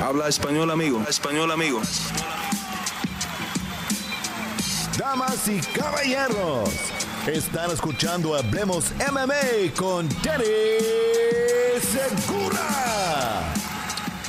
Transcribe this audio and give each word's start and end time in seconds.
Habla 0.00 0.28
español, 0.28 0.70
amigo. 0.70 1.04
Español, 1.08 1.50
amigo. 1.50 1.82
Damas 4.96 5.48
y 5.48 5.60
caballeros, 5.60 6.70
están 7.26 7.72
escuchando 7.72 8.36
Hablemos 8.36 8.92
MMA 9.10 9.74
con 9.76 10.08
Danny 10.22 10.44
Segura. 11.80 13.52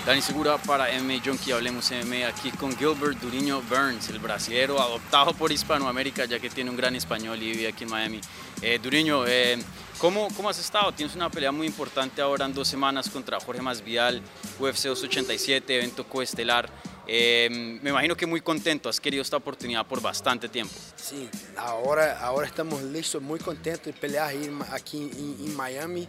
Dani 0.06 0.22
Segura 0.24 0.58
para 0.58 0.88
MMA 1.00 1.22
Junkie, 1.24 1.52
hablemos 1.52 1.92
MMA 1.92 2.28
aquí 2.28 2.50
con 2.52 2.76
Gilbert 2.76 3.20
Duriño 3.20 3.62
Burns, 3.62 4.10
el 4.10 4.18
brasilero 4.18 4.82
adoptado 4.82 5.34
por 5.34 5.52
Hispanoamérica 5.52 6.26
ya 6.26 6.40
que 6.40 6.50
tiene 6.50 6.72
un 6.72 6.78
gran 6.78 6.96
español 6.96 7.42
y 7.44 7.52
vive 7.52 7.68
aquí 7.68 7.84
en 7.84 7.92
Miami. 7.92 8.22
Eh, 8.64 8.80
Duriño, 8.82 9.28
eh, 9.28 9.60
¿cómo, 10.00 10.30
¿cómo 10.36 10.50
has 10.50 10.58
estado? 10.58 10.92
Tienes 10.94 11.16
una 11.16 11.30
pelea 11.30 11.52
muy 11.52 11.68
importante 11.68 12.22
ahora 12.22 12.46
en 12.46 12.54
dos 12.54 12.68
semanas 12.68 13.10
contra 13.10 13.40
Jorge 13.40 13.62
Masvidal, 13.62 14.22
UFC 14.60 14.86
287, 14.86 15.76
evento 15.76 16.08
coestelar. 16.08 16.70
Eh, 17.06 17.80
me 17.82 17.90
imagino 17.90 18.16
que 18.16 18.26
muy 18.26 18.42
contento, 18.42 18.90
has 18.90 19.00
querido 19.00 19.22
esta 19.22 19.38
oportunidad 19.38 19.86
por 19.86 20.02
bastante 20.02 20.48
tiempo. 20.48 20.74
Sí, 20.96 21.30
ahora, 21.58 22.20
ahora 22.20 22.48
estamos 22.48 22.82
listos, 22.84 23.22
muy 23.22 23.40
contentos 23.40 23.86
de 23.86 23.94
pelear 23.94 24.34
aquí 24.72 24.98
en, 24.98 25.48
en 25.48 25.56
Miami. 25.56 26.08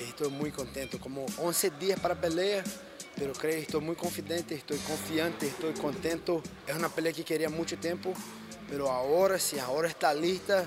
Estoy 0.00 0.30
muy 0.30 0.50
contento, 0.50 0.98
como 0.98 1.26
11 1.38 1.70
días 1.78 2.00
para 2.00 2.20
pelear, 2.20 2.64
pero 3.16 3.32
creo 3.32 3.52
que 3.52 3.60
estoy 3.60 3.80
muy 3.80 3.94
confidente, 3.94 4.54
estoy 4.54 4.78
confiante, 4.78 5.46
estoy 5.46 5.72
contento. 5.74 6.42
Es 6.66 6.74
una 6.74 6.88
pelea 6.88 7.12
que 7.12 7.24
quería 7.24 7.48
mucho 7.48 7.76
tiempo, 7.76 8.12
pero 8.68 8.90
ahora 8.90 9.38
sí, 9.38 9.58
ahora 9.58 9.88
está 9.88 10.14
lista. 10.14 10.66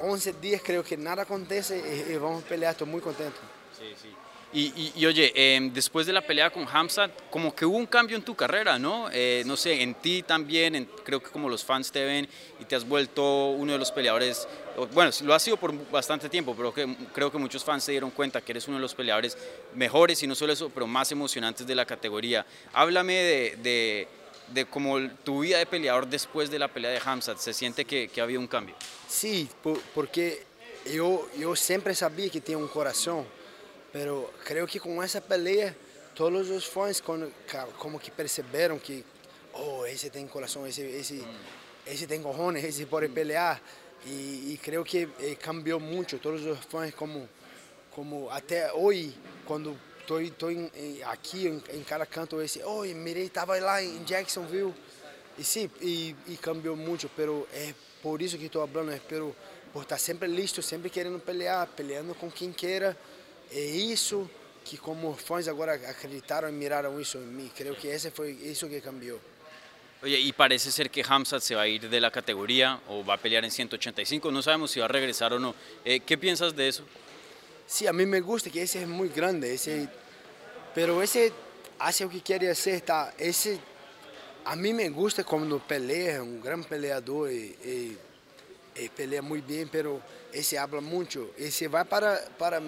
11 0.00 0.32
días 0.34 0.62
creo 0.64 0.82
que 0.82 0.96
nada 0.96 1.22
acontece 1.22 2.06
y, 2.08 2.12
y 2.12 2.16
vamos 2.16 2.42
a 2.44 2.46
pelear, 2.48 2.72
estoy 2.72 2.86
muy 2.88 3.00
contento. 3.00 3.38
Sí, 3.78 3.86
sí. 4.00 4.08
Y, 4.52 4.92
y- 4.96 5.06
oye, 5.06 5.32
eh, 5.36 5.60
después 5.72 6.08
de 6.08 6.12
la 6.12 6.22
pelea 6.22 6.50
con 6.50 6.66
Hamzat, 6.66 7.12
como 7.30 7.54
que 7.54 7.64
hubo 7.64 7.76
un 7.76 7.86
cambio 7.86 8.16
en 8.16 8.24
tu 8.24 8.34
carrera, 8.34 8.80
¿no? 8.80 9.08
Eh, 9.12 9.44
no 9.46 9.56
sé, 9.56 9.80
en 9.80 9.94
ti 9.94 10.24
también, 10.24 10.88
creo 11.04 11.22
que 11.22 11.30
como 11.30 11.48
los 11.48 11.64
fans 11.64 11.92
te 11.92 12.04
ven 12.04 12.28
y 12.58 12.64
te 12.64 12.74
has 12.74 12.84
vuelto 12.84 13.50
uno 13.50 13.72
de 13.74 13.78
los 13.78 13.92
peleadores, 13.92 14.48
bueno, 14.92 15.12
lo 15.22 15.34
has 15.34 15.42
sido 15.44 15.56
por 15.56 15.72
bastante 15.92 16.28
tiempo, 16.28 16.52
pero 16.56 16.74
creo 17.12 17.30
que 17.30 17.38
muchos 17.38 17.62
fans 17.62 17.84
se 17.84 17.92
dieron 17.92 18.10
cuenta 18.10 18.40
que 18.40 18.50
eres 18.50 18.66
uno 18.66 18.78
de 18.78 18.82
los 18.82 18.92
peleadores 18.92 19.38
mejores 19.76 20.20
y 20.24 20.26
no 20.26 20.34
solo 20.34 20.52
eso, 20.52 20.68
pero 20.68 20.84
más 20.88 21.12
emocionantes 21.12 21.64
de 21.64 21.74
la 21.76 21.86
categoría. 21.86 22.44
Háblame 22.72 23.14
de, 23.14 24.08
de 24.52 24.66
como 24.66 24.98
tu 25.24 25.40
vida 25.40 25.58
de 25.58 25.66
peleador 25.66 26.06
después 26.06 26.50
de 26.50 26.58
la 26.58 26.68
pelea 26.68 26.90
de 26.90 27.00
Hamzat, 27.04 27.38
¿se 27.38 27.52
siente 27.52 27.84
que, 27.84 28.08
que 28.08 28.20
ha 28.20 28.24
habido 28.24 28.40
un 28.40 28.46
cambio? 28.48 28.74
Sí, 29.08 29.48
por- 29.62 29.80
porque 29.94 30.44
yo, 30.92 31.28
yo 31.38 31.54
siempre 31.56 31.94
sabía 31.94 32.28
que 32.30 32.40
tenía 32.40 32.58
un 32.58 32.68
corazón, 32.68 33.24
pero 33.92 34.32
creo 34.44 34.66
que 34.66 34.80
con 34.80 35.02
esa 35.04 35.20
pelea 35.20 35.74
todos 36.14 36.46
los 36.48 36.66
fans 36.68 37.00
con- 37.00 37.32
como 37.78 37.98
que 38.00 38.10
percibieron 38.10 38.78
que, 38.80 39.04
oh, 39.54 39.86
ese 39.86 40.10
tiene 40.10 40.28
corazón, 40.28 40.66
ese, 40.66 40.98
ese, 40.98 41.20
ese 41.86 42.06
tiene 42.06 42.22
cojones, 42.22 42.64
ese 42.64 42.86
puede 42.86 43.08
pelear. 43.08 43.60
Y, 44.06 44.52
y 44.52 44.58
creo 44.62 44.82
que 44.82 45.08
eh, 45.20 45.36
cambió 45.40 45.78
mucho, 45.78 46.18
todos 46.18 46.40
los 46.40 46.58
fans 46.66 46.94
como, 46.94 47.26
como 47.94 48.30
até 48.30 48.64
hoy, 48.74 49.14
cuando 49.46 49.76
estoy 50.18 50.54
en- 50.56 50.70
en- 50.74 51.04
aquí 51.06 51.46
en, 51.46 51.62
en 51.68 51.84
cada 51.84 52.04
canto, 52.06 52.40
ese, 52.40 52.62
oh, 52.64 52.82
mirei, 52.84 53.24
estaba 53.26 53.58
lá 53.60 53.80
en 53.80 54.04
Jacksonville. 54.04 54.72
Y 55.38 55.44
sí, 55.44 55.70
y, 55.80 56.14
y 56.32 56.36
cambió 56.36 56.74
mucho, 56.76 57.08
pero 57.16 57.46
es 57.54 57.74
por 58.02 58.22
eso 58.22 58.36
que 58.36 58.46
estoy 58.46 58.62
hablando, 58.62 58.92
es 58.92 59.00
pero 59.08 59.34
por 59.72 59.82
estar 59.82 59.98
siempre 59.98 60.28
listo, 60.28 60.60
siempre 60.60 60.90
queriendo 60.90 61.18
pelear, 61.20 61.68
peleando 61.68 62.14
con 62.14 62.30
quien 62.30 62.52
quiera. 62.52 62.96
É 63.52 63.60
isso 63.60 64.28
que 64.64 64.76
como 64.76 65.14
fãs 65.16 65.48
agora 65.48 65.72
acreditaram 65.74 66.48
e 66.48 66.52
miraram 66.52 67.00
isso 67.00 67.18
em 67.18 67.26
mim. 67.26 67.50
Creio 67.56 67.74
que 67.76 67.88
esse 67.88 68.10
foi 68.10 68.32
isso 68.32 68.68
que 68.68 68.80
cambiou. 68.80 69.18
Oye, 70.02 70.18
y 70.18 70.32
parece 70.32 70.70
ser 70.72 70.88
que 70.90 71.02
Hamzat 71.06 71.42
se 71.42 71.54
va 71.54 71.62
a 71.62 71.68
ir 71.68 71.88
de 71.88 72.00
la 72.00 72.10
categoría 72.10 72.80
o 72.88 73.04
va 73.04 73.14
a 73.14 73.18
pelear 73.18 73.44
en 73.44 73.50
185. 73.50 74.30
No 74.30 74.40
sabemos 74.42 74.70
si 74.70 74.80
va 74.80 74.86
a 74.86 74.88
regresar 74.88 75.32
o 75.32 75.38
no. 75.38 75.54
Eh, 75.84 76.00
¿Qué 76.00 76.16
piensas 76.16 76.54
de 76.56 76.68
eso? 76.68 76.84
Sim, 77.70 77.86
a 77.86 77.92
mim 77.92 78.04
me 78.04 78.20
gusta 78.20 78.50
que 78.50 78.58
esse 78.58 78.78
é 78.78 78.84
muito 78.84 79.14
grande, 79.14 79.46
esse, 79.46 79.88
pero 80.74 81.00
esse 81.00 81.32
hace 81.78 82.04
o 82.04 82.08
que 82.08 82.20
quer 82.20 82.44
hacer, 82.50 82.80
tá? 82.80 83.12
Esse 83.16 83.60
a 84.44 84.56
mim 84.56 84.72
me 84.72 84.88
gusta 84.88 85.22
quando 85.22 85.60
pelea, 85.60 86.14
é 86.14 86.20
um 86.20 86.40
grande 86.40 86.66
peleador 86.66 87.30
e, 87.30 87.56
e, 87.62 87.98
e 88.74 88.88
pelea 88.88 89.22
muito 89.22 89.46
bem, 89.46 89.68
pero 89.68 90.02
esse 90.32 90.56
habla 90.56 90.80
muito. 90.80 91.30
Esse 91.38 91.68
vai 91.68 91.84
para 91.84 92.16
para 92.36 92.60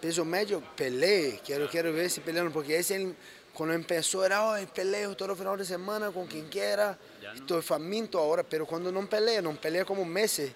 peso 0.00 0.24
médio, 0.24 0.62
peleia, 0.76 1.36
quero 1.38 1.68
quero 1.68 1.92
ver 1.92 2.04
esse 2.04 2.20
peleando 2.20 2.52
porque 2.52 2.74
esse 2.74 2.94
ele, 2.94 3.16
quando 3.52 3.84
começou 3.84 4.24
era, 4.24 4.40
oh, 4.40 4.66
peleo 4.68 5.16
todo 5.16 5.34
final 5.34 5.56
de 5.56 5.66
semana 5.66 6.12
com 6.12 6.28
quem 6.28 6.46
quiera, 6.46 6.96
estou 7.34 7.60
faminto 7.60 8.18
agora, 8.18 8.44
pero 8.44 8.66
quando 8.66 8.92
não 8.92 9.04
peleia, 9.04 9.42
não 9.42 9.56
peleia 9.56 9.84
como 9.84 10.04
meses. 10.04 10.52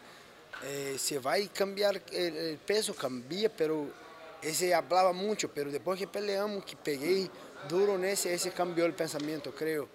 Eh, 0.62 0.96
se 0.98 1.19
vai 1.19 1.48
cambiar 1.48 2.02
el, 2.10 2.36
el 2.36 2.58
peso, 2.58 2.94
cambia, 2.94 3.48
pero 3.48 3.88
esse 4.42 4.74
hablaba 4.74 5.12
mucho, 5.12 5.48
pero 5.48 5.70
depois 5.70 5.98
que 5.98 6.06
peleamos, 6.06 6.64
que 6.64 6.76
peguei 6.76 7.30
duro 7.69 7.96
nesse, 7.96 8.28
esse 8.28 8.50
cambiou 8.50 8.88
o 8.88 8.92
pensamento, 8.92 9.52
creio. 9.52 9.88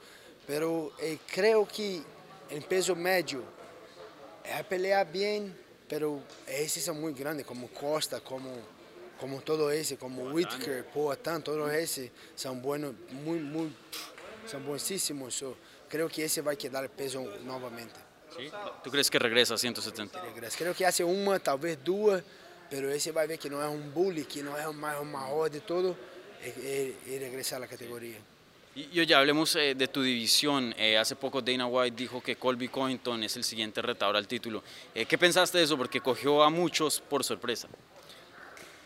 Pero 0.47 0.94
eh, 1.00 1.18
creo 1.28 1.66
que 1.66 2.03
em 2.50 2.62
peso 2.62 2.96
médio 2.96 3.44
é 4.44 4.62
pelear 4.63 5.06
bem, 5.06 5.53
pero 5.88 6.22
esses 6.47 6.84
são 6.84 6.96
muito 6.96 7.18
grandes, 7.18 7.46
como 7.46 7.68
Costa, 7.69 8.22
como 8.22 8.50
como 9.23 9.41
todo 9.41 9.72
esse, 9.72 9.96
como 9.96 10.34
Whitaker, 10.34 10.84
Poatan, 10.85 11.40
todos 11.40 11.72
esses 11.72 12.12
são 12.35 12.57
buenos, 12.57 12.94
muito, 13.09 13.46
muito, 13.46 13.75
são 14.46 14.59
bueníssimos. 14.59 15.35
So, 15.35 15.56
creo 15.88 16.09
que 16.09 16.22
esse 16.22 16.41
vai 16.41 16.57
quedar 16.57 16.90
peso 16.90 17.22
novamente. 18.34 18.58
¿Tú 18.84 18.92
crees 18.92 19.10
que 19.10 19.20
regresa 19.20 19.54
a 19.54 19.58
170? 19.58 20.22
regressa. 20.22 20.58
Creio 20.58 20.74
que 20.74 20.86
hace 20.86 21.04
uma, 21.04 21.40
talvez 21.40 21.78
duas, 21.84 22.24
pero 22.70 22.92
esse 22.92 23.12
vai 23.12 23.28
ver 23.28 23.38
que 23.38 23.50
não 23.50 23.62
é 23.62 23.68
um 23.68 23.90
bully, 23.92 24.26
que 24.26 24.42
não 24.42 24.58
é 24.58 24.68
mais 24.72 25.00
o 25.00 25.06
maior 25.06 25.50
de 25.50 25.60
todo, 25.60 25.96
e, 26.44 26.96
regressar 27.20 27.62
à 27.62 27.68
categoria. 27.68 28.18
Y, 28.76 28.90
y 28.92 29.00
oye, 29.02 29.14
hablemos 29.14 29.56
eh, 29.56 29.76
de 29.76 29.88
tu 29.88 30.02
división. 30.02 30.74
Eh, 30.78 30.98
hace 30.98 31.16
poco 31.16 31.42
Dana 31.42 31.68
White 31.68 31.96
dijo 31.96 32.22
que 32.22 32.36
Colby 32.36 32.70
Covington 32.70 33.24
es 33.24 33.36
el 33.38 33.44
siguiente 33.44 33.84
retador 33.84 34.18
al 34.18 34.28
título. 34.28 34.64
Eh, 34.96 35.06
¿Qué 35.06 35.18
pensaste 35.18 35.60
de 35.60 35.66
eso? 35.66 35.78
Porque 35.78 36.02
cogió 36.02 36.42
a 36.42 36.50
muchos 36.50 37.00
por 37.00 37.24
sorpresa. 37.24 37.68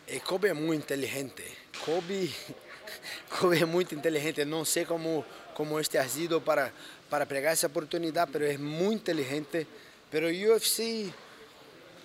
E 0.07 0.19
Kobe 0.21 0.49
é 0.49 0.53
muito 0.53 0.83
inteligente. 0.83 1.43
Kobe, 1.83 2.31
Kobe 3.39 3.59
é 3.59 3.65
muito 3.65 3.93
inteligente. 3.93 4.45
Não 4.45 4.63
sei 4.63 4.85
como 4.85 5.25
como 5.57 5.79
este 5.79 5.97
ha 5.97 6.07
sido 6.07 6.39
para 6.39 6.71
para 7.09 7.25
pegar 7.25 7.51
essa 7.51 7.65
oportunidade, 7.65 8.31
pero 8.31 8.45
é 8.45 8.57
muito 8.57 9.01
inteligente. 9.01 9.65
Pero 10.11 10.27
UFC 10.27 11.11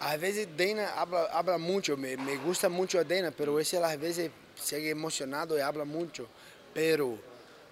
às 0.00 0.18
vezes 0.18 0.48
Dana 0.56 0.88
habla, 0.96 1.28
habla 1.32 1.58
mucho, 1.58 1.96
me, 1.96 2.16
me 2.16 2.36
gusta 2.36 2.68
mucho 2.68 2.98
a 2.98 3.02
Dana, 3.04 3.30
pero 3.30 3.60
ese 3.60 3.76
às 3.76 4.00
vezes 4.00 4.30
segue 4.56 4.88
emocionado 4.88 5.56
e 5.56 5.60
habla 5.60 5.84
mucho. 5.84 6.26
Pero 6.72 7.18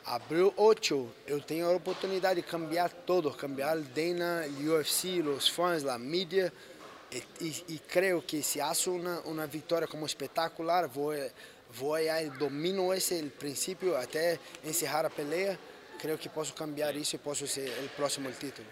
abril 0.05 0.53
8 0.57 1.09
eu 1.27 1.41
tenho 1.41 1.67
a 1.67 1.75
oportunidade 1.75 2.43
de 2.43 2.47
cambiar 2.47 2.91
todo, 3.07 3.31
cambiar 3.33 3.79
Dana, 3.79 4.45
UFC, 4.61 5.23
os 5.23 5.49
fãs, 5.49 5.85
a 5.87 5.99
mídia. 5.99 6.53
E, 7.13 7.25
e, 7.41 7.65
e 7.71 7.79
creio 7.79 8.23
que 8.23 8.41
se 8.41 8.61
faço 8.61 8.93
uma, 8.93 9.21
uma 9.23 9.47
vitória 9.47 9.89
como 9.89 10.07
espetacular, 10.07 10.87
vou, 10.87 11.13
vou 11.73 11.95
aí, 11.95 12.31
domino 12.39 12.93
esse 12.93 13.19
el 13.19 13.31
princípio 13.31 13.97
até 13.97 14.39
encerrar 14.65 15.05
a 15.07 15.11
pelea. 15.11 15.59
Creio 15.99 16.17
que 16.19 16.29
posso 16.31 16.55
cambiar 16.55 16.97
isso 16.97 17.17
e 17.17 17.19
posso 17.19 17.47
ser 17.47 17.69
o 17.85 17.89
próximo 17.97 18.27
al 18.29 18.35
título. 18.35 18.67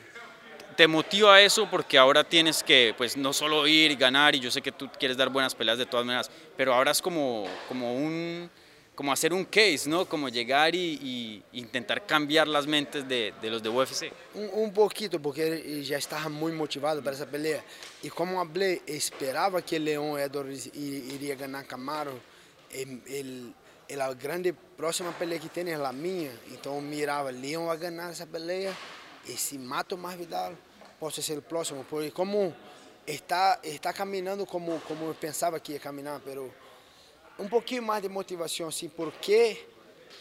¿Te 0.76 0.86
motiva 0.86 1.40
eso? 1.42 1.66
Porque 1.68 1.98
ahora 1.98 2.22
tienes 2.24 2.62
que, 2.62 2.94
pues, 2.96 3.16
no 3.16 3.32
solo 3.32 3.66
ir 3.66 3.90
y 3.90 3.96
ganar, 3.96 4.34
y 4.34 4.40
yo 4.40 4.50
sé 4.50 4.62
que 4.62 4.70
tú 4.72 4.88
quieres 4.98 5.16
dar 5.16 5.28
buenas 5.28 5.54
peleas 5.54 5.76
de 5.76 5.84
todas 5.86 6.06
maneras, 6.06 6.30
pero 6.56 6.72
ahora 6.72 6.92
es 6.92 7.02
como, 7.02 7.46
como 7.68 7.94
un, 7.96 8.48
como 8.94 9.12
hacer 9.12 9.32
un 9.34 9.44
case, 9.44 9.88
¿no? 9.88 10.06
Como 10.06 10.28
llegar 10.28 10.74
y, 10.74 10.98
y 11.02 11.42
intentar 11.58 12.06
cambiar 12.06 12.46
las 12.46 12.66
mentes 12.66 13.06
de, 13.08 13.34
de 13.42 13.50
los 13.50 13.60
de 13.62 13.68
UFC. 13.68 14.12
Um, 14.34 14.62
um 14.64 14.70
pouquinho, 14.70 15.20
porque 15.20 15.82
já 15.82 15.98
estava 15.98 16.28
muito 16.30 16.56
motivado 16.56 17.02
para 17.02 17.12
essa 17.12 17.26
pelea. 17.26 17.62
E 18.02 18.08
como 18.08 18.36
falei, 18.46 18.80
esperava 18.86 19.60
que 19.60 19.78
Leon 19.78 20.16
Edwards 20.16 20.66
i- 20.74 21.12
iria 21.14 21.34
ganhar 21.34 21.64
Camaro. 21.64 22.18
Ele, 22.70 23.02
ele, 23.06 23.54
ele, 23.88 24.02
a 24.02 24.12
grande 24.12 24.52
próxima 24.52 25.12
pelea 25.12 25.38
que 25.38 25.48
tem 25.48 25.70
é 25.70 25.74
a 25.74 25.92
minha. 25.92 26.32
Então 26.48 26.76
eu 26.76 26.80
mirava, 26.80 27.30
Leon 27.30 27.66
vai 27.66 27.76
ganhar 27.76 28.10
essa 28.10 28.26
pelea. 28.26 28.76
E 29.26 29.36
se 29.36 29.58
mato 29.58 29.96
mais 29.96 30.16
Vidal, 30.18 30.54
posso 30.98 31.22
ser 31.22 31.38
o 31.38 31.42
próximo. 31.42 31.84
Porque 31.84 32.10
como 32.10 32.54
está, 33.06 33.58
está 33.62 33.92
caminhando 33.92 34.46
como, 34.46 34.80
como 34.80 35.06
eu 35.06 35.14
pensava 35.14 35.58
que 35.60 35.72
ia 35.72 35.78
caminhar, 35.78 36.20
pero 36.24 36.52
um 37.38 37.48
pouquinho 37.48 37.82
mais 37.82 38.02
de 38.02 38.08
motivação, 38.08 38.68
assim, 38.68 38.88
porque 38.88 39.66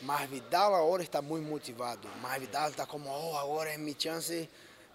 Masvidal 0.01 0.75
agora 0.75 1.01
está 1.01 1.21
muito 1.21 1.47
motivado. 1.47 2.07
Masvidal 2.21 2.69
está 2.69 2.85
como, 2.85 3.09
oh, 3.09 3.37
agora 3.37 3.71
é 3.71 3.77
minha 3.77 3.95
chance. 3.97 4.49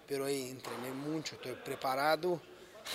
Pero 0.07 0.25
aí, 0.25 0.55
treinei 0.55 0.91
muito, 0.91 1.35
estou 1.35 1.55
preparado. 1.57 2.41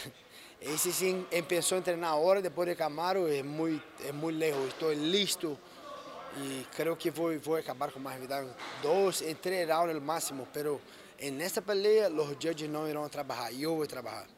Esse 0.60 0.92
sim, 0.92 1.24
começou 1.48 1.78
a 1.78 1.80
treinar 1.80 2.12
agora, 2.12 2.42
depois 2.42 2.68
de 2.68 2.74
Camaro, 2.74 3.28
é 3.28 3.44
muito, 3.44 3.84
é 4.04 4.10
muito 4.10 4.38
lejos. 4.38 4.66
Estou 4.68 4.92
listo 4.92 5.56
y 6.36 6.64
creo 6.76 6.96
que 6.96 7.10
voy, 7.10 7.38
voy 7.38 7.58
a 7.58 7.62
acabar 7.62 7.92
con 7.92 8.02
más 8.02 8.18
vida. 8.18 8.44
Dos 8.82 9.22
y 9.22 9.34
tres 9.34 9.68
rounds 9.68 9.94
el 9.94 10.00
máximo, 10.00 10.48
pero 10.52 10.80
en 11.18 11.40
esta 11.40 11.60
pelea 11.60 12.08
los 12.08 12.26
judges 12.28 12.68
no 12.68 12.88
irán 12.88 13.04
a 13.04 13.08
trabajar, 13.08 13.52
yo 13.52 13.72
voy 13.72 13.84
a 13.84 13.88
trabajar. 13.88 14.37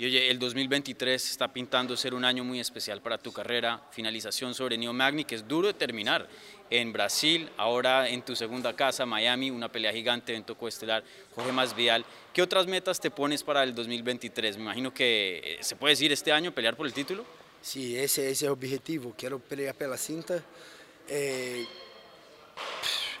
Y 0.00 0.06
oye, 0.06 0.30
el 0.30 0.38
2023 0.38 1.30
está 1.30 1.52
pintando 1.52 1.94
ser 1.94 2.14
un 2.14 2.24
año 2.24 2.42
muy 2.42 2.58
especial 2.58 3.02
para 3.02 3.18
tu 3.18 3.34
carrera. 3.34 3.82
Finalización 3.90 4.54
sobre 4.54 4.78
Neo 4.78 4.94
Magni, 4.94 5.26
que 5.26 5.34
es 5.34 5.46
duro 5.46 5.66
de 5.66 5.74
terminar. 5.74 6.26
En 6.70 6.90
Brasil, 6.90 7.50
ahora 7.58 8.08
en 8.08 8.22
tu 8.22 8.34
segunda 8.34 8.74
casa, 8.74 9.04
Miami, 9.04 9.50
una 9.50 9.70
pelea 9.70 9.92
gigante, 9.92 10.32
evento 10.32 10.56
coestelar, 10.56 11.04
Jorge 11.34 11.52
Masvidal. 11.52 12.06
¿Qué 12.32 12.40
otras 12.40 12.66
metas 12.66 12.98
te 12.98 13.10
pones 13.10 13.42
para 13.42 13.62
el 13.62 13.74
2023? 13.74 14.56
Me 14.56 14.62
imagino 14.62 14.94
que 14.94 15.42
eh, 15.44 15.58
se 15.60 15.76
puede 15.76 15.92
decir 15.92 16.10
este 16.12 16.32
año 16.32 16.50
pelear 16.50 16.78
por 16.78 16.86
el 16.86 16.94
título. 16.94 17.26
Sí, 17.60 17.98
ese, 17.98 18.30
es 18.30 18.40
el 18.40 18.48
objetivo. 18.48 19.12
Quiero 19.18 19.38
pelear 19.38 19.74
pela 19.74 19.98
cinta. 19.98 20.42
Eh, 21.08 21.66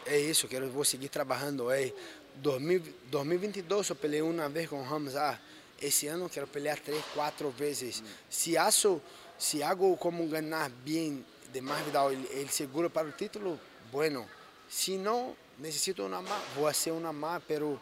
é 0.06 0.18
isso, 0.18 0.48
quero, 0.48 0.70
vou 0.70 0.86
seguir 0.86 1.10
trabalhando. 1.10 1.70
É, 1.70 1.92
2000, 2.36 2.82
2022 3.10 3.90
eu 3.90 3.96
peleei 3.96 4.22
uma 4.22 4.48
vez 4.48 4.66
com 4.66 4.80
o 4.80 4.94
Hamza. 4.94 5.38
Esse 5.80 6.06
ano 6.08 6.28
quero 6.28 6.46
pelear 6.46 6.78
três, 6.78 7.02
quatro 7.14 7.50
vezes. 7.50 8.02
Se 8.28 8.56
acho, 8.58 9.00
se 9.38 9.62
hago 9.62 9.96
como 9.96 10.26
ganhar 10.28 10.68
bem 10.84 11.24
de 11.52 11.60
mais 11.60 11.84
Vidal, 11.84 12.12
ele, 12.12 12.28
ele 12.32 12.48
segura 12.50 12.90
para 12.90 13.08
o 13.08 13.12
título, 13.12 13.58
bueno. 13.90 14.26
Se 14.68 14.96
não, 14.96 15.34
necessito 15.58 16.04
uma 16.04 16.22
má, 16.22 16.38
vou 16.54 16.66
fazer 16.66 16.92
uma 16.92 17.12
má, 17.12 17.40
pero 17.40 17.80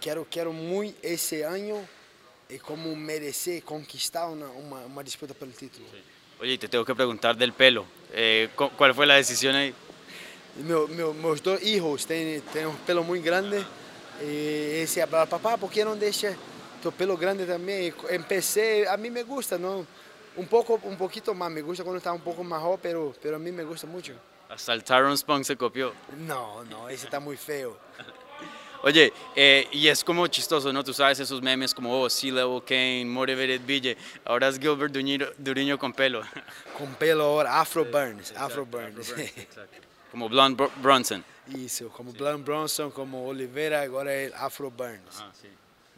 quero, 0.00 0.24
quero 0.30 0.52
muito 0.52 0.96
esse 1.02 1.42
ano 1.42 1.88
e 2.48 2.58
como 2.58 2.94
merecer 2.94 3.62
conquistar 3.62 4.26
uma, 4.26 4.46
uma, 4.46 4.78
uma 4.84 5.02
disputa 5.04 5.34
pelo 5.34 5.50
título. 5.52 5.86
Oye, 6.40 6.52
y 6.54 6.58
te 6.58 6.68
tengo 6.68 6.84
que 6.84 6.94
preguntar 6.94 7.36
del 7.36 7.52
pelo. 7.52 7.84
Eh, 8.12 8.48
cu- 8.56 8.70
¿Cuál 8.76 8.94
fue 8.94 9.06
la 9.06 9.16
decisión 9.16 9.54
ahí? 9.56 9.74
Meu, 10.56 10.88
meu, 10.88 11.12
meus 11.14 11.40
dois 11.40 11.62
hijos 11.62 12.04
têm, 12.04 12.40
têm 12.52 12.66
um 12.66 12.74
pelo 12.86 13.02
muito 13.04 13.22
grande 13.24 13.64
e 14.20 14.82
esse 14.82 15.04
fala, 15.06 15.26
papá, 15.26 15.56
por 15.58 15.70
que 15.70 15.84
não 15.84 15.96
deixa 15.96 16.36
teu 16.80 16.92
pelo 16.92 17.16
grande 17.16 17.44
também? 17.46 17.92
Empecé, 18.10 18.86
a 18.88 18.96
mim 18.96 19.10
me 19.10 19.22
gusta, 19.22 19.58
não? 19.58 19.86
Um 20.36 20.44
pouco, 20.46 20.80
um 20.84 20.96
pouquinho 20.96 21.34
mais, 21.34 21.52
me 21.52 21.62
gusta 21.62 21.82
quando 21.84 21.96
está 21.98 22.12
um 22.12 22.18
pouco 22.20 22.42
maior, 22.44 22.78
pero, 22.78 23.14
pero 23.20 23.36
a 23.36 23.38
mim 23.38 23.50
me 23.52 23.64
gusta 23.64 23.86
muito. 23.86 24.12
Hasta 24.48 24.72
el 24.72 24.82
Tyron 24.82 25.16
Spunk 25.16 25.44
se 25.44 25.54
copió. 25.56 25.92
Não, 26.16 26.64
não, 26.64 26.90
esse 26.90 27.04
está 27.06 27.20
muito 27.20 27.40
feio. 27.40 27.76
Oye, 28.82 29.12
eh, 29.36 29.68
y 29.72 29.88
es 29.88 30.02
como 30.02 30.26
chistoso, 30.26 30.72
¿no? 30.72 30.82
Tú 30.82 30.94
sabes 30.94 31.20
esos 31.20 31.42
memes 31.42 31.74
como, 31.74 32.00
oh, 32.00 32.08
C-Level 32.08 32.62
Kane, 32.64 33.04
Motivated 33.04 33.60
BJ. 33.60 33.94
Ahora 34.24 34.48
es 34.48 34.58
Gilbert 34.58 34.90
Duriño, 34.92 35.78
con 35.78 35.92
pelo. 35.92 36.22
Com 36.78 36.86
pelo 36.94 37.24
agora, 37.24 37.60
Afro 37.60 37.84
Burns, 37.84 38.32
Afro 38.36 38.64
Burns. 38.64 39.12
como 40.10 40.30
Blonde 40.30 40.56
Br- 40.56 40.70
Bronson. 40.80 41.22
Isso, 41.54 41.90
como 41.90 42.12
Blan 42.12 42.42
Bronson, 42.42 42.90
como 42.90 43.26
Oliveira, 43.26 43.82
agora 43.82 44.10
é 44.12 44.32
Afro 44.34 44.70
Burns. 44.70 45.22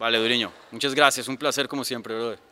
Vale, 0.03 0.19
Duriño. 0.19 0.51
Muchas 0.73 0.97
gracias. 0.97 1.29
Un 1.29 1.37
placer 1.37 1.69
como 1.69 1.85
siempre, 1.85 2.13
brother. 2.13 2.52